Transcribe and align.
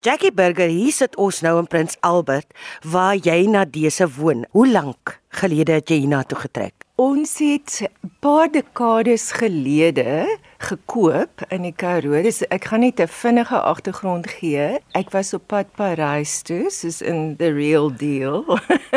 Jackie 0.00 0.30
Burger, 0.30 0.68
hier 0.70 0.94
sit 0.94 1.16
ons 1.18 1.40
nou 1.42 1.56
in 1.58 1.66
Prins 1.66 1.96
Albert 2.06 2.52
waar 2.86 3.16
jy 3.18 3.48
na 3.50 3.64
dese 3.66 4.06
woon. 4.14 4.44
Hoe 4.54 4.68
lank 4.70 5.16
gelede 5.40 5.74
het 5.80 5.90
jy 5.90 5.96
hiernatoe 6.04 6.38
getrek? 6.44 6.84
Ons 7.02 7.32
het 7.42 7.82
'n 7.82 8.10
paar 8.22 8.46
dekades 8.46 9.32
gelede 9.32 10.38
gekoop 10.58 11.42
in 11.50 11.62
die 11.62 11.74
Karoo. 11.74 12.22
Dis 12.22 12.42
ek 12.46 12.70
gaan 12.70 12.80
net 12.86 13.00
'n 13.00 13.08
vinnige 13.08 13.58
agtergrond 13.58 14.26
gee. 14.30 14.78
Ek 14.94 15.10
was 15.10 15.34
op 15.34 15.46
pad 15.46 15.66
Parys 15.74 16.42
toe, 16.42 16.70
soos 16.70 17.02
in 17.02 17.36
the 17.36 17.50
real 17.50 17.90
deal. 17.90 18.44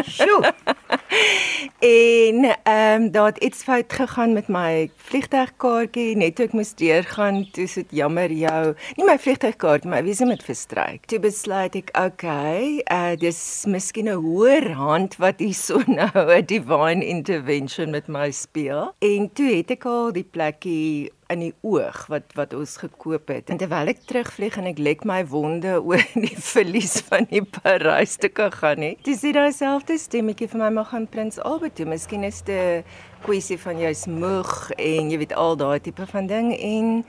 Sjoe. 0.05 0.53
en 1.97 2.20
ehm 2.21 3.01
um, 3.01 3.11
daar 3.11 3.25
het 3.25 3.37
iets 3.37 3.63
fout 3.63 3.93
gegaan 3.93 4.33
met 4.33 4.47
my 4.47 4.91
vliegtuigkaartjie. 4.95 6.15
Net 6.15 6.35
toe 6.35 6.45
ek 6.45 6.53
moes 6.53 6.73
deurgaan, 6.77 7.43
toe 7.55 7.67
sit 7.67 7.89
jammer 7.89 8.31
jou, 8.31 8.73
nie 8.95 9.07
my 9.07 9.17
vliegtuigkaart, 9.19 9.87
wie 10.05 10.13
se 10.13 10.25
met 10.25 10.43
verstryk. 10.43 11.05
Toe 11.05 11.19
besluit 11.19 11.75
ek, 11.75 11.89
okay, 11.97 12.83
uh 12.91 13.15
dis 13.19 13.65
miskien 13.65 14.09
'n 14.09 14.21
hoër 14.21 14.71
hand 14.77 15.17
wat 15.17 15.39
hier 15.39 15.57
so 15.57 15.81
nou 15.99 16.11
'n 16.13 16.45
divine 16.45 17.05
intervention 17.05 17.91
met 17.91 18.07
my 18.07 18.31
speel. 18.31 18.93
En 18.99 19.29
toe 19.33 19.55
het 19.55 19.71
ek 19.71 19.85
al 19.85 20.11
die 20.11 20.27
plekkie 20.31 21.11
in 21.31 21.43
die 21.45 21.53
oog 21.65 22.05
wat 22.11 22.33
wat 22.37 22.53
ons 22.57 22.75
gekoop 22.81 23.31
het. 23.31 23.49
En 23.51 23.59
terwyl 23.61 23.91
ek 23.91 24.03
terugvlieg 24.09 24.57
en 24.59 24.67
ek 24.71 24.81
lek 24.81 25.05
my 25.07 25.21
wonde 25.31 25.77
oor 25.87 26.03
die 26.13 26.35
verlies 26.35 26.99
van 27.07 27.27
die 27.31 27.43
Parys 27.43 28.17
te 28.21 28.29
gaan 28.33 28.81
nie. 28.83 28.93
Dis 29.05 29.23
dit 29.23 29.35
dieselfde 29.35 29.97
stemmetjie 30.01 30.49
vir 30.51 30.63
my 30.63 30.69
maar 30.75 30.89
gaan 30.91 31.07
Prins 31.11 31.39
Albert 31.39 31.77
toe. 31.79 31.87
Miskien 31.89 32.20
is 32.23 32.41
dit 32.41 32.83
'n 32.83 32.83
kwessie 33.21 33.57
van 33.57 33.77
jy's 33.79 34.05
moeg 34.05 34.71
en 34.77 35.11
jy 35.11 35.17
weet 35.17 35.33
al 35.33 35.55
daai 35.55 35.79
tipe 35.79 36.05
van 36.07 36.27
ding 36.27 36.55
en 36.57 37.05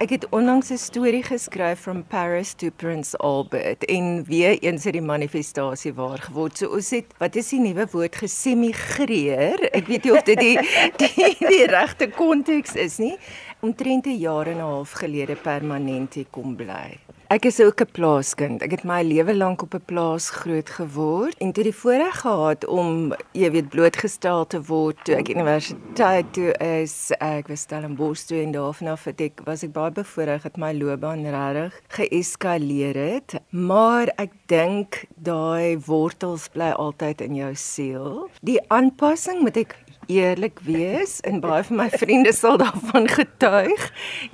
Ek 0.00 0.14
het 0.14 0.24
onlangs 0.32 0.70
'n 0.72 0.76
storie 0.76 1.22
geskryf 1.22 1.80
from 1.80 2.04
Paris 2.04 2.54
to 2.54 2.70
Prince 2.70 3.16
Albert 3.16 3.84
en 3.84 4.24
weer 4.24 4.58
eens 4.58 4.84
het 4.84 4.92
die 4.92 5.02
manifestasie 5.02 5.92
waar 5.94 6.18
geword. 6.18 6.58
So 6.58 6.68
ons 6.72 6.90
het 6.90 7.04
wat 7.18 7.36
is 7.36 7.48
die 7.48 7.60
nuwe 7.60 7.86
woord 7.90 8.16
gesemigreer? 8.16 9.60
Ek 9.76 9.86
weet 9.86 10.04
nie 10.04 10.12
of 10.12 10.22
dit 10.22 10.38
die 10.38 10.56
die, 11.02 11.36
die 11.38 11.66
regte 11.66 12.08
konteks 12.08 12.74
is 12.74 12.96
nie 12.98 13.18
omtrent 13.60 14.06
'n 14.06 14.16
jaar 14.16 14.46
en 14.46 14.56
'n 14.56 14.60
half 14.72 14.92
gelede 14.92 15.36
permanent 15.36 16.14
hier 16.14 16.26
kom 16.30 16.56
bly. 16.56 16.96
Ek 17.30 17.44
is 17.46 17.60
ook 17.60 17.80
'n 17.80 17.90
plaaskind. 17.92 18.62
Ek 18.62 18.70
het 18.70 18.82
my 18.82 19.02
lewe 19.02 19.34
lank 19.36 19.62
op 19.62 19.74
'n 19.74 19.84
plaas 19.84 20.30
groot 20.30 20.70
geword 20.70 21.38
en 21.38 21.46
het 21.46 21.62
die 21.62 21.74
voorreg 21.74 22.20
gehad 22.20 22.66
om, 22.66 23.14
jy 23.32 23.50
weet, 23.50 23.68
blootgestel 23.68 24.46
te 24.46 24.62
word 24.62 25.04
toe 25.04 25.14
ek 25.14 25.28
universiteit 25.28 26.32
toe 26.32 26.52
is. 26.58 27.10
Ek 27.20 27.46
was 27.48 27.60
Stellenbosch 27.60 28.26
toe 28.26 28.42
en 28.42 28.52
daarvanaf 28.52 29.04
het 29.04 29.20
ek 29.20 29.40
was 29.44 29.62
ek 29.62 29.72
baie 29.72 29.90
bevoorreg 29.90 30.42
dat 30.42 30.56
my 30.56 30.72
loopbaan 30.72 31.22
regtig 31.24 31.80
geeskaleer 31.88 32.94
het. 32.94 33.34
Maar 33.50 34.10
ek 34.16 34.30
dink 34.46 35.04
daai 35.14 35.78
wortels 35.86 36.48
bly 36.48 36.70
altyd 36.70 37.20
in 37.20 37.34
jou 37.34 37.54
siel. 37.54 38.28
Die 38.42 38.58
aanpassing 38.68 39.40
moet 39.40 39.56
ek 39.56 39.76
eerlik 40.10 40.58
wees 40.66 41.20
en 41.20 41.38
baie 41.40 41.62
van 41.68 41.76
my 41.76 41.88
vriende 42.02 42.32
sal 42.34 42.58
daarvan 42.58 43.06
getuig. 43.08 43.84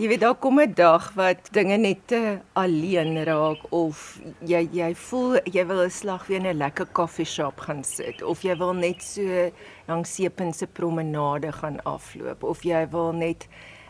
Jy 0.00 0.08
weet 0.08 0.22
daar 0.24 0.38
kom 0.40 0.60
'n 0.60 0.72
dag 0.74 1.12
wat 1.14 1.52
dinge 1.52 1.76
net 1.76 2.00
te 2.06 2.38
alleen 2.52 3.24
raak 3.24 3.60
of 3.70 4.20
jy 4.40 4.68
jy 4.72 4.94
voel 4.94 5.36
jy 5.44 5.66
wil 5.66 5.84
'n 5.84 5.90
slag 5.90 6.26
weer 6.26 6.40
in 6.40 6.46
'n 6.46 6.62
lekker 6.64 6.86
koffieshop 6.92 7.60
gaan 7.60 7.84
sit 7.84 8.22
of 8.22 8.42
jy 8.42 8.56
wil 8.56 8.72
net 8.72 9.02
so 9.02 9.50
langs 9.86 10.14
Seepunt 10.14 10.72
promenade 10.72 11.52
gaan 11.52 11.82
afloop 11.84 12.42
of 12.42 12.62
jy 12.62 12.88
wil 12.90 13.12
net 13.12 13.48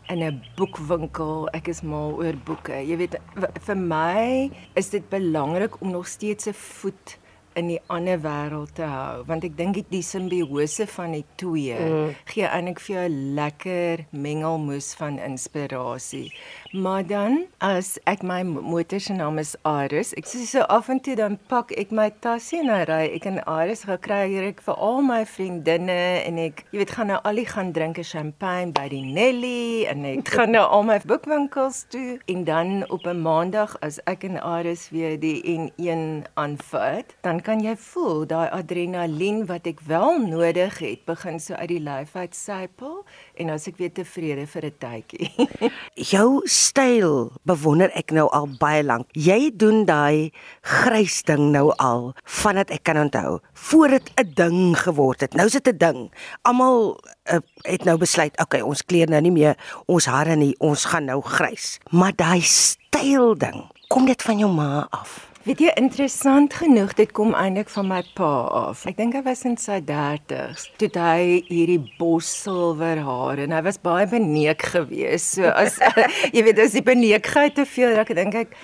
in 0.08 0.22
'n 0.22 0.42
boekwinkel. 0.56 1.48
Ek 1.52 1.68
is 1.68 1.82
mal 1.82 2.12
oor 2.12 2.34
boeke. 2.44 2.72
Jy 2.72 2.96
weet 2.96 3.16
vir 3.60 3.76
my 3.76 4.50
is 4.74 4.90
dit 4.90 5.08
belangrik 5.08 5.80
om 5.80 5.90
nog 5.90 6.06
steeds 6.06 6.46
'n 6.46 6.52
voet 6.52 7.18
in 7.56 7.70
die 7.72 7.80
ander 7.92 8.20
wêreld 8.20 8.74
te 8.76 8.84
hou 8.84 9.24
want 9.28 9.44
ek 9.48 9.56
dink 9.56 9.78
die 9.92 10.02
simbiose 10.04 10.86
van 10.92 11.16
die 11.16 11.24
twee 11.40 11.76
mm. 11.76 12.14
gee 12.32 12.48
eintlik 12.48 12.82
vir 12.84 12.94
jou 12.96 13.06
'n 13.08 13.34
lekker 13.38 14.04
mengelmoes 14.10 14.92
van 15.00 15.18
inspirasie. 15.18 16.32
Maar 16.76 17.06
dan 17.06 17.46
as 17.58 17.96
ek 18.04 18.20
my 18.22 18.42
motor 18.44 19.00
se 19.00 19.14
naam 19.16 19.38
is 19.40 19.54
Aris, 19.64 20.10
ek 20.20 20.26
sê 20.28 20.42
so 20.44 20.64
af 20.68 20.90
en 20.92 20.98
toe 21.00 21.14
dan 21.16 21.38
pak 21.48 21.70
ek 21.72 21.92
my 21.94 22.10
tasse 22.20 22.58
en 22.58 22.68
ry 22.68 23.06
ek 23.16 23.24
in 23.30 23.38
Aris 23.48 23.86
gekry 23.88 24.26
hier 24.28 24.44
ek 24.44 24.60
vir 24.66 24.76
al 24.84 25.00
my 25.06 25.22
vriendinne 25.24 25.96
en 26.26 26.40
ek 26.42 26.60
jy 26.74 26.82
weet 26.82 26.92
gaan 26.98 27.08
nou 27.08 27.20
al 27.30 27.40
die 27.40 27.46
gaan 27.48 27.70
drink 27.72 27.96
'n 28.02 28.04
champagne 28.04 28.74
by 28.76 28.90
die 28.92 29.00
Nelly 29.08 29.86
en 29.88 30.04
ek 30.04 30.28
gaan 30.36 30.52
nou 30.52 30.66
al 30.68 30.84
my 30.84 30.98
boekwinkels 31.00 31.86
toe. 31.88 32.20
En 32.28 32.44
dan 32.44 32.84
op 32.92 33.08
'n 33.08 33.24
maandag 33.24 33.78
as 33.80 33.96
ek 34.04 34.28
in 34.28 34.36
Aris 34.36 34.90
weer 34.92 35.16
die 35.16 35.40
N1 35.48 36.28
aanvat, 36.36 37.16
dan 37.24 37.40
kan 37.40 37.64
jy 37.64 37.72
voel 37.76 38.26
daai 38.28 38.52
adrenalien 38.52 39.46
wat 39.48 39.64
ek 39.64 39.80
wel 39.80 40.20
nodig 40.28 40.76
het 40.84 41.08
begin 41.08 41.40
so 41.40 41.54
uit 41.54 41.72
die 41.72 41.80
lyf 41.80 42.12
uit 42.16 42.36
sypel 42.36 43.00
en 43.40 43.50
as 43.54 43.66
ek 43.70 43.78
weer 43.80 43.92
tevrede 43.92 44.46
vir 44.46 44.64
'n 44.66 44.76
tydjie. 44.78 45.28
Jou 46.12 46.42
styl 46.44 47.32
bewonder 47.44 47.90
ek 47.94 48.10
nou 48.10 48.28
al 48.32 48.48
baie 48.60 48.82
lank. 48.82 49.06
Jy 49.12 49.50
doen 49.54 49.84
daai 49.84 50.32
grys 50.62 51.22
ding 51.22 51.52
nou 51.52 51.72
al 51.78 52.14
vandat 52.24 52.70
ek 52.70 52.84
kan 52.84 52.98
onthou, 52.98 53.40
voor 53.52 53.88
dit 53.88 54.10
'n 54.16 54.32
ding 54.34 54.78
geword 54.78 55.20
het. 55.20 55.34
Nou 55.34 55.46
is 55.46 55.52
dit 55.52 55.68
'n 55.68 55.78
ding. 55.78 56.10
Almal 56.42 57.00
uh, 57.32 57.38
het 57.62 57.84
nou 57.84 57.98
besluit, 57.98 58.34
okay, 58.40 58.60
ons 58.60 58.82
kleer 58.82 59.08
nou 59.08 59.20
nie 59.20 59.32
meer 59.32 59.56
ons 59.86 60.06
hare 60.06 60.36
nie, 60.36 60.54
ons 60.58 60.84
gaan 60.84 61.04
nou 61.04 61.20
grys. 61.20 61.78
Maar 61.90 62.12
daai 62.16 62.40
styl 62.40 63.34
ding, 63.34 63.66
kom 63.88 64.06
dit 64.06 64.22
van 64.22 64.38
jou 64.38 64.52
ma 64.52 64.86
af? 64.90 65.35
Weet 65.46 65.60
jy 65.62 65.72
interessant 65.78 66.56
genoeg 66.58 66.96
dit 66.98 67.12
kom 67.14 67.28
eintlik 67.38 67.68
van 67.70 67.86
my 67.86 68.00
pa 68.18 68.30
af. 68.66 68.80
Ek 68.90 68.96
dink 68.98 69.14
hy 69.14 69.20
was 69.22 69.44
in 69.46 69.54
sy 69.62 69.76
30s 69.86 70.64
toe 70.80 70.88
hy 70.90 71.36
hierdie 71.46 71.78
bos 72.00 72.26
silwer 72.42 72.98
hare 73.06 73.44
en 73.44 73.54
hy 73.54 73.60
was 73.62 73.78
baie 73.78 74.08
beneek 74.10 74.64
geweest. 74.72 75.36
So 75.36 75.52
as 75.54 75.78
jy 76.34 76.42
weet 76.48 76.58
as 76.64 76.74
die 76.74 76.82
beneekheid 76.82 77.54
te 77.60 77.66
veel 77.76 77.94
raak, 77.94 78.10
dink 78.18 78.34
ek 78.42 78.58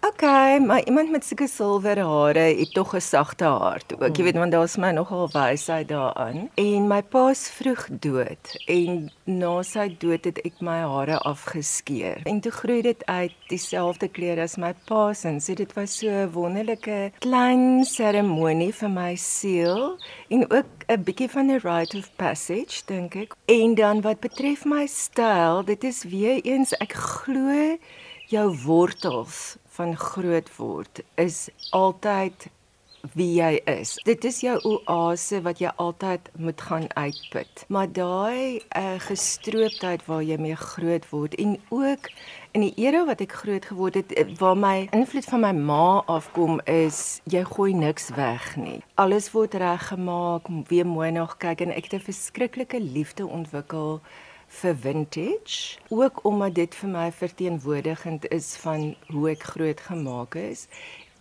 Okay, 0.00 0.58
maar 0.58 0.84
iemand 0.84 1.10
met 1.10 1.24
sulke 1.24 1.48
silwer 1.50 1.98
hare 1.98 2.38
het 2.58 2.72
tog 2.72 2.94
'n 2.94 3.00
sagte 3.00 3.44
hart 3.44 3.94
ook. 3.98 4.16
Jy 4.16 4.22
weet 4.22 4.34
want 4.34 4.52
daar's 4.52 4.76
my 4.76 4.90
nogal 4.90 5.28
wysheid 5.32 5.88
daaraan. 5.88 6.50
En 6.54 6.86
my 6.86 7.02
pa's 7.02 7.50
vroeg 7.50 7.88
dood 7.90 8.62
en 8.66 9.10
na 9.24 9.62
sy 9.62 9.96
dood 9.98 10.24
het 10.24 10.38
ek 10.38 10.60
my 10.60 10.78
hare 10.78 11.18
afgeskeer. 11.18 12.20
En 12.24 12.40
toe 12.40 12.52
groei 12.52 12.82
dit 12.82 13.06
uit 13.06 13.32
dieselfde 13.48 14.08
kleur 14.08 14.40
as 14.40 14.56
my 14.56 14.74
pa 14.86 15.12
se. 15.12 15.36
So 15.40 15.54
dit 15.54 15.72
was 15.72 15.98
so 15.98 16.06
'n 16.06 16.32
wonderlike 16.32 17.12
klein 17.18 17.84
seremonie 17.84 18.74
vir 18.74 18.90
my 18.90 19.16
siel 19.16 19.98
en 20.28 20.50
ook 20.50 20.86
'n 20.86 21.02
bietjie 21.02 21.30
van 21.30 21.50
'n 21.50 21.60
rite 21.60 21.98
of 21.98 22.10
passage 22.16 22.82
dink 22.86 23.14
ek. 23.14 23.34
En 23.44 23.74
dan 23.74 24.00
wat 24.00 24.20
betref 24.20 24.64
my 24.64 24.86
styl, 24.86 25.64
dit 25.64 25.84
is 25.84 26.04
weer 26.04 26.40
eens 26.44 26.72
ek 26.72 26.92
glo 26.92 27.78
jou 28.28 28.56
wortels 28.64 29.56
van 29.78 29.96
groot 29.96 30.48
word 30.58 31.02
is 31.14 31.48
altyd 31.70 32.48
wie 33.14 33.30
jy 33.38 33.60
is. 33.70 33.94
Dit 34.06 34.24
is 34.26 34.40
jou 34.42 34.56
oase 34.66 35.38
wat 35.44 35.60
jy 35.62 35.70
altyd 35.78 36.28
moet 36.38 36.60
gaan 36.60 36.88
uitput. 36.98 37.64
Maar 37.70 37.92
daai 37.94 38.58
uh, 38.58 38.96
gestrooptheid 39.06 40.02
waar 40.06 40.24
jy 40.26 40.38
mee 40.42 40.56
groot 40.58 41.06
word 41.12 41.36
en 41.38 41.56
ook 41.70 42.10
in 42.56 42.66
die 42.66 42.72
era 42.80 43.04
wat 43.06 43.22
ek 43.22 43.36
groot 43.42 43.68
geword 43.70 43.98
het 44.00 44.12
eh, 44.18 44.26
waar 44.40 44.58
my 44.58 44.88
invloed 44.96 45.28
van 45.30 45.44
my 45.46 45.52
ma 45.54 46.02
afkom 46.10 46.58
is 46.66 47.20
jy 47.30 47.44
gooi 47.46 47.72
niks 47.76 48.10
weg 48.16 48.56
nie. 48.58 48.80
Alles 48.98 49.30
word 49.34 49.54
reggemaak, 49.54 50.48
weer 50.68 50.86
mooi 50.86 51.12
nog 51.14 51.36
kyk 51.38 51.62
en 51.66 51.74
ek 51.76 51.90
het 51.92 52.00
'n 52.00 52.08
verskriklike 52.10 52.80
liefde 52.80 53.26
ontwikkel 53.26 54.00
vir 54.48 54.76
vintage 54.76 55.78
ook 55.88 56.24
omdat 56.24 56.54
dit 56.54 56.74
vir 56.74 56.88
my 56.88 57.08
verteenwoordigend 57.12 58.28
is 58.32 58.56
van 58.62 58.94
hoe 59.12 59.28
ek 59.30 59.42
groot 59.52 59.80
gemaak 59.80 60.34
is 60.40 60.66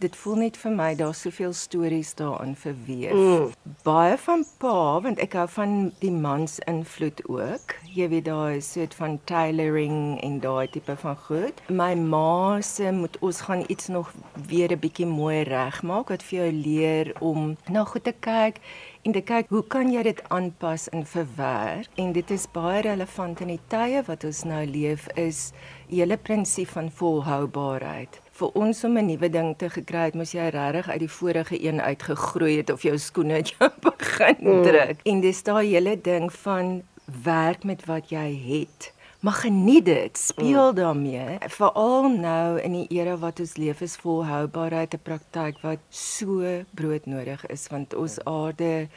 dit 0.04 0.16
voel 0.16 0.36
net 0.44 0.58
vir 0.62 0.74
my 0.78 0.92
daar's 0.98 1.24
soveel 1.26 1.54
stories 1.58 2.14
daarin 2.20 2.54
verweef. 2.56 3.14
Mm. 3.14 3.54
Baie 3.86 4.18
van 4.22 4.44
pa, 4.62 5.00
want 5.02 5.22
ek 5.24 5.34
hou 5.40 5.48
van 5.56 5.74
die 6.04 6.12
mans 6.14 6.60
invloed 6.70 7.24
ook. 7.26 7.74
Jy 7.96 8.10
weet 8.12 8.28
daar 8.30 8.52
is 8.54 8.68
'n 8.68 8.80
soort 8.80 8.94
van 8.94 9.20
tailoring 9.26 10.22
en 10.22 10.40
daai 10.40 10.68
tipe 10.70 10.96
van 10.96 11.18
goed. 11.18 11.62
My 11.70 11.96
ma 11.96 12.62
se 12.62 12.92
moet 12.92 13.18
ons 13.20 13.42
gaan 13.42 13.64
iets 13.68 13.88
nog 13.88 14.14
weer 14.48 14.72
'n 14.72 14.80
bietjie 14.80 15.06
mooi 15.06 15.42
regmaak 15.44 16.10
wat 16.10 16.24
vir 16.24 16.40
jou 16.40 16.52
leer 16.52 17.14
om 17.20 17.58
na 17.70 17.84
goed 17.84 18.04
te 18.04 18.14
kyk 18.20 18.60
en 19.02 19.12
te 19.12 19.22
kyk 19.22 19.50
hoe 19.50 19.64
kan 19.64 19.92
jy 19.92 20.04
dit 20.04 20.22
aanpas 20.30 20.90
en 20.90 21.06
verwerk? 21.06 21.88
En 21.96 22.12
dit 22.12 22.32
is 22.32 22.48
baie 22.52 22.82
relevant 22.82 23.40
in 23.40 23.48
die 23.48 23.62
tye 23.68 24.04
wat 24.06 24.24
ons 24.24 24.44
nou 24.44 24.66
leef 24.66 25.08
is 25.16 25.52
die 25.88 26.00
hele 26.00 26.18
prinsip 26.18 26.68
van 26.68 26.92
volhoubaarheid 26.92 28.22
vir 28.38 28.52
ons 28.54 28.84
om 28.84 28.98
'n 28.98 29.06
nuwe 29.06 29.30
ding 29.30 29.56
te 29.58 29.70
gekry 29.70 30.06
het, 30.10 30.16
moes 30.16 30.32
jy 30.32 30.50
regtig 30.54 30.90
uit 30.90 31.00
die 31.00 31.16
vorige 31.20 31.64
een 31.64 31.82
uitgegroei 31.82 32.58
het 32.58 32.70
of 32.70 32.82
jou 32.82 32.98
skoene 32.98 33.34
het 33.34 33.50
jou 33.58 33.70
begin 33.90 34.38
mm. 34.40 34.64
druk. 34.64 34.98
Mm. 34.98 35.12
En 35.12 35.20
dis 35.22 35.44
daai 35.44 35.68
hele 35.68 36.02
ding 36.02 36.34
van 36.34 36.82
werk 37.24 37.64
met 37.64 37.86
wat 37.86 38.10
jy 38.10 38.30
het. 38.48 38.94
Maar 39.20 39.34
geniet 39.34 39.86
dit, 39.86 40.18
speel 40.18 40.70
mm. 40.70 40.76
daarmee. 40.76 41.38
Veral 41.48 42.10
nou 42.10 42.60
in 42.60 42.72
die 42.72 42.88
era 43.00 43.18
wat 43.18 43.40
ons 43.40 43.58
leef 43.58 43.82
is 43.82 43.96
volhoubaarheid 43.96 44.94
'n 44.94 45.02
praktyk 45.04 45.58
wat 45.62 45.80
so 45.90 46.44
broodnodig 46.72 47.46
is 47.46 47.68
want 47.68 47.94
ons 47.94 48.24
aarde 48.24 48.88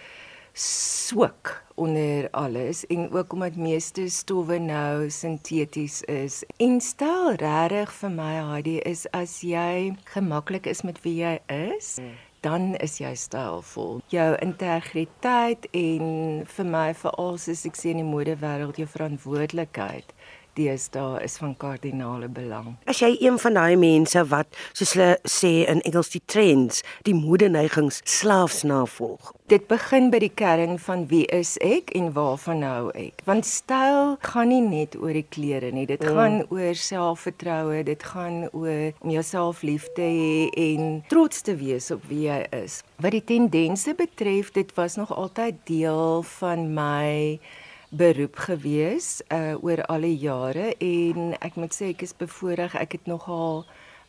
swak 0.53 1.65
onder 1.75 2.29
alles 2.31 2.87
en 2.87 3.13
ook 3.13 3.33
omdat 3.33 3.57
meeste 3.57 4.09
stowwe 4.09 4.59
nou 4.59 5.11
sinteties 5.11 6.03
is. 6.03 6.45
En 6.57 6.81
stel 6.81 7.35
regtig 7.35 7.93
vir 7.93 8.11
my 8.11 8.33
Heidi 8.51 8.77
is 8.79 9.07
as 9.17 9.41
jy 9.41 9.95
gemaklik 10.13 10.67
is 10.67 10.83
met 10.83 11.01
wie 11.03 11.17
jy 11.23 11.39
is, 11.47 11.97
mm. 12.01 12.13
dan 12.41 12.75
is 12.85 12.99
jy 13.01 13.15
stylvol. 13.15 14.01
Jou 14.13 14.29
integriteit 14.45 15.69
en 15.73 16.45
vir 16.57 16.69
my 16.69 16.89
veral 16.95 17.41
soos 17.41 17.65
ek 17.69 17.81
sê 17.81 17.95
in 17.95 18.03
die 18.03 18.11
modewêreld 18.11 18.81
jou 18.81 18.89
verantwoordelikheid 18.91 20.15
deesdae 20.59 21.23
is 21.25 21.37
van 21.41 21.57
kardinale 21.57 22.29
belang. 22.29 22.75
As 22.91 23.01
jy 23.03 23.13
een 23.21 23.39
van 23.39 23.59
daai 23.59 23.77
mense 23.81 24.25
wat 24.31 24.57
soos 24.73 24.95
hulle 24.97 25.13
sê 25.29 25.53
in 25.71 25.83
Engels 25.89 26.13
die 26.15 26.23
trends, 26.27 26.83
die 27.07 27.15
modeneigings 27.15 28.01
slaafs 28.05 28.63
navolg. 28.67 29.33
Dit 29.51 29.67
begin 29.67 30.13
by 30.13 30.21
die 30.23 30.31
kern 30.31 30.77
van 30.79 31.09
wie 31.11 31.25
is 31.35 31.57
ek 31.67 31.91
en 31.99 32.13
waarvan 32.15 32.63
hou 32.63 32.91
ek? 32.95 33.25
Want 33.27 33.49
styl 33.49 34.15
gaan 34.23 34.53
nie 34.53 34.63
net 34.63 34.95
oor 35.01 35.17
die 35.17 35.27
klere 35.27 35.73
nie. 35.75 35.89
Dit 35.91 36.05
mm. 36.05 36.13
gaan 36.15 36.37
oor 36.55 36.79
selfvertroue, 36.79 37.83
dit 37.89 38.05
gaan 38.13 38.45
oor 38.53 38.93
om 39.01 39.11
jouself 39.11 39.65
lief 39.67 39.89
te 39.97 40.07
hê 40.07 40.47
en 40.55 41.01
trots 41.11 41.43
te 41.47 41.57
wees 41.59 41.91
op 41.91 42.07
wie 42.11 42.29
jy 42.29 42.45
is. 42.61 42.81
Wat 43.03 43.17
die 43.17 43.25
tendense 43.27 43.97
betref, 43.99 44.53
dit 44.55 44.71
was 44.79 44.97
nog 45.01 45.11
altyd 45.15 45.59
deel 45.67 46.23
van 46.37 46.71
my 46.75 47.41
beroep 47.91 48.37
gewees 48.47 49.19
uh 49.35 49.59
oor 49.65 49.83
al 49.91 50.07
die 50.07 50.17
jare 50.23 50.75
en 50.79 51.33
ek 51.43 51.57
moet 51.59 51.75
sê 51.75 51.91
ek 51.91 52.05
is 52.07 52.15
bevoorreg 52.15 52.77
ek 52.79 52.93
het 52.99 53.09
nogal 53.11 53.65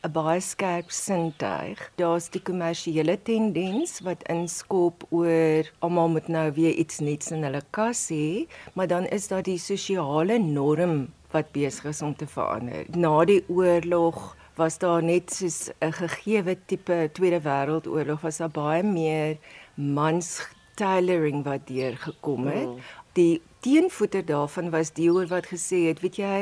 'n 0.06 0.10
baie 0.10 0.40
skerp 0.40 0.90
sintuig. 0.90 1.78
Daar's 1.96 2.28
die 2.30 2.42
kommersiële 2.42 3.16
tendens 3.22 4.00
wat 4.02 4.22
inskop 4.30 5.04
oor 5.10 5.66
almal 5.78 6.08
moet 6.08 6.28
nou 6.28 6.50
weer 6.52 6.74
iets 6.74 6.98
nuuts 6.98 7.30
in 7.30 7.42
hulle 7.46 7.62
kas 7.70 8.08
hê, 8.10 8.46
maar 8.74 8.86
dan 8.86 9.06
is 9.06 9.28
daar 9.28 9.42
die 9.42 9.58
sosiale 9.58 10.38
norm 10.38 11.12
wat 11.30 11.52
besig 11.52 11.84
is 11.84 12.02
om 12.02 12.16
te 12.16 12.26
verander. 12.26 12.86
Na 12.96 13.24
die 13.24 13.44
oorlog 13.48 14.36
was 14.58 14.78
daar 14.78 15.02
net 15.02 15.30
soos 15.30 15.70
'n 15.80 15.92
gegeewe 15.92 16.56
tipe 16.66 17.10
Tweede 17.12 17.40
Wêreldoorlog 17.40 18.20
was 18.20 18.36
daar 18.36 18.50
baie 18.50 18.82
meer 18.82 19.38
mans 19.74 20.42
tailoring 20.74 21.44
wat 21.44 21.66
deur 21.66 21.96
gekom 21.96 22.46
het. 22.46 22.68
Mm. 22.68 22.80
Die 23.12 23.42
teenvoeter 23.60 24.24
daarvan 24.24 24.70
was 24.72 24.94
die 24.96 25.10
oor 25.12 25.26
wat 25.28 25.50
gesê 25.52 25.82
het, 25.90 25.98
weet 26.00 26.16
jy, 26.16 26.36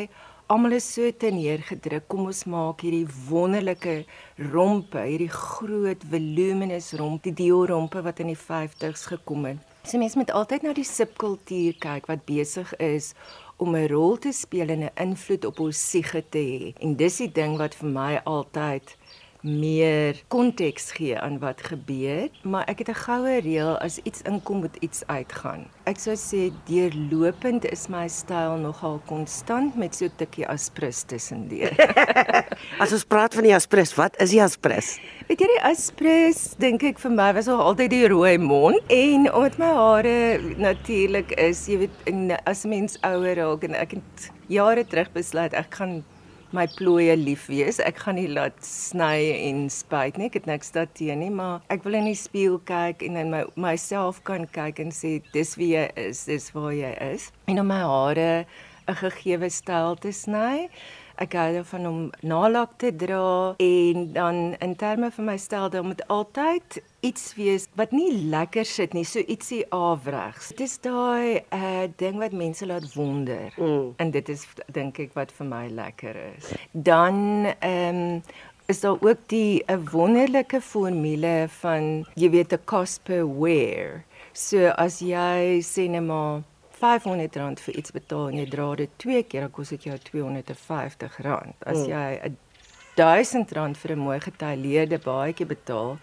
almal 0.50 0.76
is 0.76 0.86
so 0.86 1.10
te 1.10 1.32
neergedruk. 1.34 2.04
Kom 2.06 2.28
ons 2.30 2.44
maak 2.46 2.84
hierdie 2.86 3.08
wonderlike 3.26 4.04
rompe, 4.52 5.02
hierdie 5.02 5.32
groot 5.34 6.06
voluminous 6.12 6.92
romp, 7.00 7.24
die 7.26 7.34
Dior 7.34 7.72
rompe 7.74 8.04
wat 8.06 8.22
in 8.22 8.30
die 8.30 8.38
50s 8.38 9.08
gekom 9.10 9.48
het. 9.50 9.66
So 9.82 9.98
mense 9.98 10.18
moet 10.20 10.30
altyd 10.30 10.62
na 10.62 10.76
die 10.76 10.86
subkultuur 10.86 11.80
kyk 11.82 12.06
wat 12.06 12.22
besig 12.28 12.70
is 12.78 13.14
om 13.58 13.74
'n 13.74 13.88
rol 13.90 14.16
te 14.16 14.32
speel 14.32 14.70
en 14.70 14.84
'n 14.84 14.94
invloed 14.94 15.44
op 15.44 15.60
ons 15.60 15.90
siege 15.90 16.22
te 16.30 16.38
hê. 16.38 16.74
En 16.78 16.94
dis 16.96 17.16
die 17.16 17.32
ding 17.32 17.58
wat 17.58 17.74
vir 17.74 17.88
my 17.88 18.20
altyd 18.24 18.96
meer 19.42 20.18
konteks 20.28 20.90
gee 20.96 21.18
aan 21.18 21.38
wat 21.40 21.62
gebeur, 21.64 22.28
maar 22.42 22.64
ek 22.68 22.78
het 22.84 22.88
'n 22.88 23.02
goue 23.04 23.40
reël 23.40 23.78
as 23.78 23.98
iets 24.04 24.22
inkom 24.22 24.60
moet 24.60 24.76
iets 24.80 25.02
uitgaan. 25.06 25.66
Ek 25.84 25.98
sou 25.98 26.16
sê 26.16 26.52
deurlopend 26.64 27.64
is 27.64 27.88
my 27.88 28.08
styl 28.08 28.56
nogal 28.56 29.00
konstant 29.06 29.76
met 29.76 29.94
so 29.94 30.04
'n 30.04 30.12
tikkie 30.16 30.46
aspres 30.46 31.02
tussendeur. 31.02 31.72
as 32.82 32.92
ons 32.92 33.04
praat 33.04 33.34
van 33.34 33.42
die 33.42 33.54
aspres, 33.54 33.94
wat 33.94 34.20
is 34.20 34.30
die 34.30 34.42
aspres? 34.42 34.98
Weet 35.28 35.40
jy 35.40 35.46
die 35.46 35.62
aspres 35.62 36.54
dink 36.58 36.82
ek 36.82 36.98
vir 36.98 37.10
my 37.10 37.32
was 37.32 37.48
al 37.48 37.60
altyd 37.60 37.90
die 37.90 38.08
rooi 38.08 38.38
mond 38.38 38.80
en 38.88 39.32
omdat 39.32 39.58
my 39.58 39.72
hare 39.72 40.40
natuurlik 40.56 41.32
is, 41.32 41.66
jy 41.66 41.78
weet 41.78 42.40
as 42.44 42.64
mens 42.64 42.98
ouer 43.02 43.36
raak 43.36 43.64
en 43.64 43.74
ek 43.74 43.90
het 43.90 44.30
jare 44.48 44.84
terug 44.84 45.12
besluit 45.12 45.54
ek 45.54 45.74
gaan 45.74 46.04
my 46.56 46.66
plooie 46.78 47.16
lief 47.16 47.46
wees. 47.50 47.78
Ek 47.82 48.02
gaan 48.04 48.18
nie 48.18 48.28
laat 48.28 48.56
sny 48.64 49.30
en 49.50 49.68
spuit 49.70 50.16
nie. 50.18 50.30
Ek 50.30 50.40
het 50.40 50.48
niks 50.50 50.72
daarteen 50.74 51.22
nie, 51.24 51.30
maar 51.30 51.60
ek 51.70 51.84
wil 51.86 51.98
in 52.00 52.10
die 52.10 52.18
spieël 52.18 52.58
kyk 52.68 53.04
en 53.06 53.20
in 53.20 53.30
my 53.34 53.44
myself 53.60 54.22
kan 54.26 54.48
kyk 54.50 54.82
en 54.82 54.94
sê 54.94 55.18
dis 55.34 55.54
wie 55.60 55.74
jy 55.74 55.86
is, 56.00 56.24
dis 56.30 56.50
waar 56.56 56.72
jy 56.74 56.94
is. 57.12 57.30
En 57.50 57.62
om 57.62 57.70
my 57.70 57.82
hare 57.84 58.46
'n 58.88 58.98
gegeewe 59.04 59.50
styl 59.50 59.94
te 59.96 60.12
sny 60.12 60.70
ek 61.20 61.34
hou 61.36 61.48
daarvan 61.52 61.86
om 61.86 61.98
nalak 62.24 62.78
te 62.80 62.90
dra 62.96 63.52
en 63.60 64.12
dan 64.12 64.54
in 64.64 64.76
terme 64.76 65.10
van 65.12 65.26
my 65.28 65.36
styl 65.36 65.68
dan 65.68 65.90
moet 65.90 66.00
altyd 66.08 66.80
iets 67.00 67.34
wees 67.34 67.66
wat 67.78 67.92
nie 67.96 68.10
lekker 68.30 68.64
sit 68.68 68.92
nie, 68.96 69.04
so 69.04 69.22
ietsie 69.24 69.62
afregs. 69.74 70.50
Dit 70.52 70.66
is 70.66 70.76
daai 70.84 71.40
uh, 71.40 71.60
eh, 71.60 71.88
ding 71.96 72.20
wat 72.20 72.32
mense 72.36 72.66
laat 72.66 72.86
wonder. 72.94 73.54
Mm. 73.56 73.94
En 73.96 74.10
dit 74.10 74.28
is 74.28 74.44
dink 74.72 74.98
ek 74.98 75.16
wat 75.18 75.32
vir 75.38 75.48
my 75.48 75.64
lekker 75.68 76.16
is. 76.36 76.52
Dan 76.72 77.50
ehm 77.58 78.04
um, 78.04 78.22
is 78.70 78.80
daar 78.80 79.00
ook 79.02 79.18
die 79.26 79.62
'n 79.66 79.88
wonderlike 79.90 80.60
formule 80.60 81.48
van 81.48 82.06
jy 82.14 82.30
weet 82.30 82.52
'n 82.52 82.64
cost 82.64 83.02
per 83.04 83.26
wear. 83.40 84.04
So 84.32 84.68
as 84.68 85.00
jy 85.00 85.60
sê 85.62 85.88
net 85.88 86.02
maar 86.02 86.42
R500 86.80 87.60
vir 87.60 87.74
iets 87.76 87.90
betaal 87.90 88.28
en 88.28 88.38
jy 88.38 88.48
dra 88.48 88.74
dit 88.74 88.90
twee 88.96 89.22
keer, 89.22 89.40
dan 89.40 89.50
kos 89.50 89.68
dit 89.68 89.82
jou 89.84 89.96
R250. 89.96 91.52
As 91.66 91.78
mm. 91.78 91.88
jy 91.88 92.32
R1000 92.96 93.76
vir 93.76 93.90
'n 93.90 93.98
mooi 93.98 94.20
getailleerde 94.20 94.98
baadjie 94.98 95.46
betaal 95.46 95.98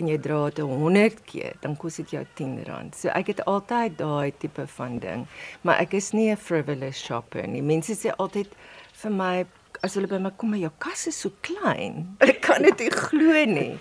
en 0.00 0.08
jy 0.08 0.18
dra 0.18 0.38
dit 0.50 0.64
100 0.64 1.24
keer, 1.28 1.56
dan 1.62 1.76
kos 1.76 1.96
dit 2.02 2.14
jou 2.16 2.22
R10. 2.24 2.92
So 2.94 3.08
ek 3.14 3.34
het 3.34 3.44
altyd 3.50 3.98
daai 3.98 4.32
tipe 4.38 4.66
van 4.76 4.98
ding, 4.98 5.26
maar 5.62 5.82
ek 5.82 5.94
is 5.94 6.12
nie 6.12 6.30
'n 6.30 6.36
frivolous 6.36 6.98
shopper 6.98 7.46
nie. 7.46 7.62
Mense 7.62 7.94
sê 7.94 8.10
altyd 8.18 8.48
vir 8.92 9.10
my 9.10 9.46
as 9.84 9.94
hulle 9.98 10.08
by 10.08 10.18
my 10.22 10.30
kom, 10.38 10.50
maar 10.54 10.62
jou 10.62 10.70
kas 10.78 11.06
is 11.10 11.18
so 11.20 11.30
klein. 11.44 12.06
Ek 12.24 12.40
kan 12.44 12.64
dit 12.64 12.84
nie 12.84 12.90
glo 12.90 13.42
nie. 13.50 13.72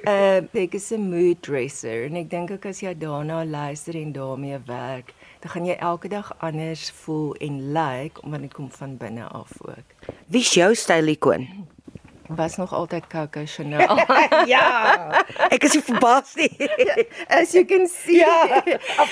Uh 0.00 0.40
ek 0.56 0.76
is 0.78 0.90
'n 0.92 1.10
mood 1.10 1.42
dresser 1.42 2.06
en 2.06 2.16
ek 2.16 2.30
dink 2.30 2.50
ook 2.54 2.66
as 2.70 2.80
jy 2.80 2.94
daarna 2.94 3.44
luister 3.44 3.96
en 3.96 4.12
daarmee 4.12 4.58
werk, 4.66 5.12
dan 5.40 5.50
gaan 5.50 5.66
jy 5.66 5.76
elke 5.76 6.08
dag 6.08 6.32
anders 6.40 6.90
voel 7.02 7.34
en 7.40 7.72
lyk 7.76 8.02
like, 8.02 8.22
omdat 8.22 8.40
dit 8.40 8.54
kom 8.54 8.70
van 8.70 8.96
binne 8.96 9.26
af 9.28 9.52
ook. 9.60 9.88
Wie 10.28 10.40
is 10.40 10.54
jou 10.54 10.74
stylikoon? 10.74 11.48
Was 12.36 12.56
nog 12.56 12.72
altyd 12.72 13.06
Coco 13.06 13.42
Chanel. 13.44 13.98
ja. 14.54 15.24
Ek 15.48 15.64
is 15.64 15.76
verbaas 15.84 16.34
nie. 16.34 16.50
As 17.28 17.52
jy 17.52 17.64
kan 17.64 17.86
sien. 17.90 18.22
Ja, 18.22 18.62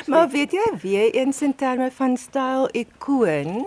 maar 0.06 0.28
weet 0.28 0.52
jy, 0.52 0.66
wie 0.82 1.10
eens 1.10 1.42
in 1.42 1.54
terme 1.54 1.90
van 1.94 2.16
styl 2.16 2.68
ikoon 2.72 3.66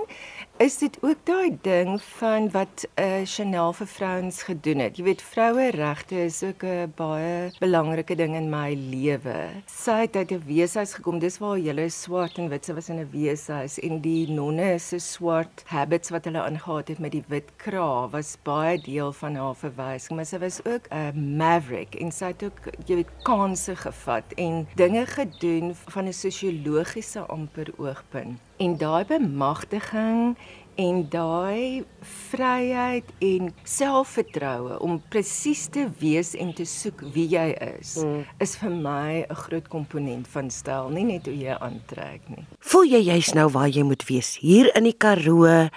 is 0.62 0.78
dit 0.78 0.98
ook 1.02 1.18
daai 1.26 1.58
ding 1.66 1.96
van 2.20 2.50
wat 2.54 2.84
uh, 3.02 3.24
Chanel 3.26 3.72
vir 3.74 3.88
vrouens 3.90 4.44
gedoen 4.46 4.84
het. 4.84 5.00
Jy 5.00 5.06
weet 5.08 5.24
vroue 5.26 5.72
regte 5.74 6.20
is 6.28 6.38
ook 6.46 6.62
'n 6.64 6.94
baie 6.96 7.50
belangrike 7.60 8.16
ding 8.16 8.36
in 8.38 8.50
my 8.50 8.76
lewe. 8.78 9.50
Sy 9.66 10.06
het 10.06 10.16
uit 10.16 10.32
'n 10.32 10.44
weeshuis 10.46 10.94
gekom. 10.94 11.20
Dis 11.20 11.40
waar 11.42 11.58
julle 11.58 11.90
swart 11.90 12.38
en 12.38 12.50
wit 12.50 12.66
se 12.66 12.74
was 12.74 12.90
in 12.90 13.00
'n 13.00 13.10
weeshuis 13.12 13.80
en 13.80 14.02
die 14.02 14.30
nonne 14.30 14.80
se 14.80 15.00
swart 15.00 15.64
habits 15.66 16.10
wat 16.10 16.26
hulle 16.26 16.42
aangetree 16.42 16.96
het 16.96 17.00
met 17.00 17.12
die 17.12 17.24
wit 17.28 17.50
kraag 17.56 18.12
was 18.12 18.38
baie 18.44 18.78
deel 18.78 19.14
van 19.14 19.36
haar 19.36 19.56
verwysing. 19.56 20.16
Maar 20.16 20.26
sy 20.26 20.38
was 20.38 20.66
ook 20.66 20.86
'n 20.90 21.38
maverick 21.38 21.96
en 21.96 22.12
sy 22.12 22.26
het 22.26 22.44
ook 22.44 22.60
jy 22.86 22.96
weet 22.96 23.14
kansse 23.24 23.76
gevat 23.76 24.34
en 24.36 24.68
dinge 24.76 25.06
gedoen 25.06 25.76
van 25.76 26.06
'n 26.06 26.14
sosiologiese 26.14 27.20
amper 27.20 27.68
oogpunt 27.78 28.40
en 28.62 28.78
daai 28.78 29.06
bemagtiging 29.10 30.36
en 30.80 31.02
daai 31.10 31.84
vryheid 32.30 33.08
en 33.20 33.50
selfvertroue 33.68 34.78
om 34.86 35.02
presies 35.12 35.66
te 35.74 35.88
wees 36.00 36.32
en 36.40 36.54
te 36.56 36.66
soek 36.66 37.04
wie 37.16 37.28
jy 37.34 37.50
is 37.68 37.98
mm. 38.00 38.22
is 38.46 38.56
vir 38.62 38.74
my 38.86 39.26
'n 39.26 39.42
groot 39.44 39.68
komponent 39.68 40.30
van 40.32 40.50
styl 40.50 40.90
nie 40.90 41.06
net 41.06 41.26
hoe 41.26 41.36
jy 41.36 41.58
aantrek 41.60 42.22
nie. 42.30 42.46
Voel 42.60 42.86
jy 42.86 43.02
jy's 43.12 43.34
nou 43.34 43.50
waar 43.50 43.70
jy 43.70 43.84
moet 43.84 44.06
wees 44.08 44.38
hier 44.40 44.72
in 44.76 44.88
die 44.88 44.98
Karoo 44.98 45.70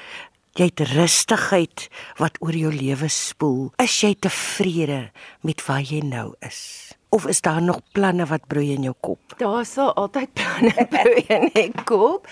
jy 0.54 0.70
het 0.70 0.80
rustigheid 0.94 1.88
wat 2.18 2.38
oor 2.40 2.54
jou 2.54 2.70
lewe 2.70 3.08
spoel. 3.08 3.72
Is 3.82 4.02
jy 4.02 4.14
tevrede 4.14 5.10
met 5.42 5.66
waar 5.66 5.82
jy 5.82 6.00
nou 6.00 6.34
is 6.40 6.93
of 7.14 7.26
is 7.26 7.40
daar 7.40 7.62
nog 7.62 7.80
planne 7.92 8.26
wat 8.26 8.46
broei 8.46 8.72
in 8.74 8.82
jou 8.82 8.94
kop? 9.00 9.34
Daar 9.38 9.64
sal 9.64 9.92
altyd 9.94 10.32
planne 10.34 10.86
broei 10.94 11.22
in 11.30 11.50
my 11.54 11.68
kop. 11.86 12.26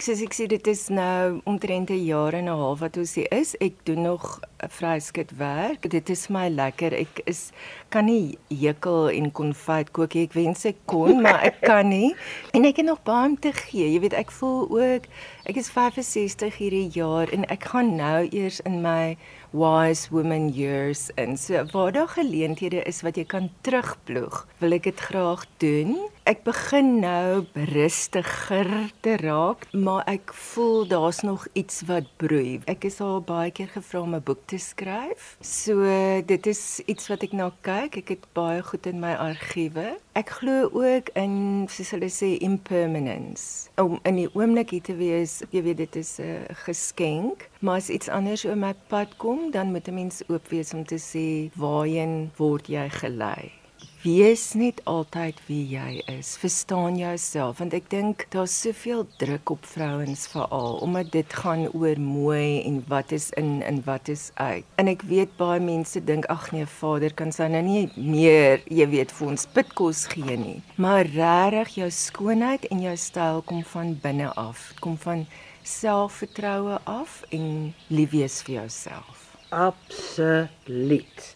Soos 0.00 0.22
ek 0.24 0.32
sê 0.34 0.46
dit 0.50 0.70
is 0.72 0.86
nou 0.88 1.42
omtrent 1.44 1.92
'n 1.92 2.00
jaar 2.00 2.34
en 2.34 2.48
'n 2.48 2.56
half 2.62 2.80
wat 2.80 2.96
ons 2.96 3.12
hier 3.14 3.28
is. 3.32 3.52
Ek 3.60 3.84
doen 3.84 4.02
nog 4.02 4.40
vryskut 4.68 5.36
werk. 5.36 5.90
Dit 5.90 6.08
is 6.08 6.28
my 6.28 6.48
lekker. 6.48 6.96
Ek 6.96 7.20
is 7.24 7.52
kan 7.88 8.04
nie 8.04 8.38
hekel 8.48 9.10
en 9.10 9.32
konfyt 9.32 9.92
kook 9.92 10.14
nie. 10.14 10.24
Ek 10.24 10.32
wens 10.32 10.64
ek 10.64 10.80
kon, 10.86 11.20
maar 11.20 11.44
ek 11.44 11.60
kan 11.70 11.88
nie. 11.88 12.14
En 12.52 12.64
ek 12.64 12.76
het 12.76 12.86
nog 12.86 13.02
baie 13.02 13.28
om 13.28 13.38
te 13.38 13.52
gee. 13.52 13.92
Jy 13.92 14.00
weet, 14.00 14.16
ek 14.16 14.30
voel 14.30 14.64
ook 14.70 15.04
ek 15.44 15.56
is 15.56 15.70
65 15.70 16.56
hierdie 16.56 16.88
jaar 16.88 17.28
en 17.28 17.44
ek 17.44 17.64
gaan 17.64 17.96
nou 17.96 18.28
eers 18.30 18.60
in 18.64 18.80
my 18.80 19.16
wise 19.52 20.08
woman 20.10 20.48
years 20.48 21.10
in. 21.14 21.36
So 21.36 21.64
waar 21.72 21.92
daar 21.92 22.08
geleenthede 22.08 22.82
is 22.82 23.02
wat 23.02 23.16
jy 23.16 23.24
kan 23.24 23.50
terugploeg, 23.60 24.46
wil 24.58 24.76
ek 24.76 24.88
dit 24.90 25.00
graag 25.00 25.44
doen. 25.62 25.96
Ek 26.22 26.44
begin 26.46 27.00
nou 27.02 27.44
rustiger 27.72 28.68
te 29.02 29.16
raak, 29.18 29.64
maar 29.74 30.04
ek 30.06 30.30
voel 30.52 30.86
daar's 30.86 31.20
nog 31.26 31.48
iets 31.58 31.82
wat 31.88 32.06
broei. 32.22 32.60
Ek 32.70 32.86
is 32.86 33.00
al 33.02 33.24
baie 33.26 33.50
keer 33.50 33.72
gevra 33.74 34.04
om 34.06 34.14
'n 34.14 34.22
boek 34.22 34.46
te 34.46 34.58
skryf. 34.58 35.36
So 35.40 35.82
dit 36.26 36.46
is 36.46 36.80
iets 36.86 37.08
wat 37.08 37.22
ek 37.22 37.32
na 37.32 37.50
nou 37.50 37.52
kyk. 37.62 37.96
Ek 37.96 38.08
het 38.08 38.24
baie 38.32 38.62
goed 38.62 38.86
in 38.86 39.00
my 39.00 39.14
argiewe. 39.14 39.98
Ek 40.14 40.28
glo 40.28 40.70
ook 40.72 41.08
in 41.14 41.34
soos 41.68 41.90
hulle 41.90 42.08
sê 42.10 42.38
impermanence. 42.38 43.68
Om 43.76 43.98
in 44.02 44.16
die 44.16 44.28
oomblik 44.34 44.70
hier 44.70 44.82
te 44.82 44.96
wees, 44.96 45.42
jy 45.50 45.62
weet 45.62 45.76
dit 45.76 45.96
is 45.96 46.18
'n 46.18 46.46
geskenk, 46.64 47.48
maar 47.60 47.76
as 47.76 47.90
iets 47.90 48.08
anders 48.08 48.44
op 48.44 48.56
my 48.56 48.74
pad 48.88 49.16
kom, 49.16 49.50
dan 49.50 49.72
moet 49.72 49.88
'n 49.88 49.94
mens 49.94 50.22
oop 50.28 50.48
wees 50.48 50.74
om 50.74 50.84
te 50.84 50.98
sê 50.98 51.50
waarheen 51.56 52.30
word 52.36 52.66
jy 52.66 52.88
gelei. 52.88 53.61
Wees 54.02 54.48
net 54.58 54.80
altyd 54.90 55.38
wie 55.46 55.60
jy 55.70 56.00
is. 56.10 56.32
Verstaan 56.42 56.96
jouself 56.98 57.60
want 57.62 57.74
ek 57.76 57.84
dink 57.92 58.24
daar's 58.34 58.54
soveel 58.64 59.04
druk 59.20 59.52
op 59.54 59.66
vrouens 59.70 60.24
veral 60.32 60.80
omdat 60.82 61.12
dit 61.14 61.34
gaan 61.38 61.68
oor 61.70 62.00
mooi 62.02 62.64
en 62.66 62.80
wat 62.90 63.12
is 63.14 63.28
in 63.38 63.60
en 63.62 63.76
wat 63.86 64.08
is 64.10 64.24
uit. 64.42 64.66
En 64.82 64.90
ek 64.90 65.04
weet 65.06 65.36
baie 65.38 65.60
mense 65.62 66.02
dink 66.02 66.26
ag 66.34 66.48
nee, 66.50 66.66
vader 66.66 67.14
kan 67.14 67.30
sy 67.30 67.46
nou 67.52 67.60
nie 67.62 67.84
meer, 67.94 68.64
jy 68.66 68.88
weet, 68.90 69.14
vir 69.14 69.28
ons 69.36 69.46
pitkos 69.54 70.08
gee 70.10 70.34
nie. 70.34 70.56
Maar 70.82 71.06
regtig 71.12 71.76
jou 71.84 71.90
skoonheid 71.94 72.66
en 72.74 72.82
jou 72.82 72.96
styl 72.98 73.38
kom 73.46 73.62
van 73.74 73.92
binne 74.02 74.32
af. 74.34 74.64
Kom 74.82 74.96
van 75.04 75.22
selfvertroue 75.62 76.80
af 76.90 77.20
en 77.30 77.70
lief 77.86 78.10
wees 78.18 78.40
vir 78.48 78.64
jouself. 78.64 79.30
Absoluut. 79.54 81.30